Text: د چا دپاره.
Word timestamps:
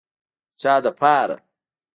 د 0.49 0.53
چا 0.61 0.73
دپاره. 0.85 1.37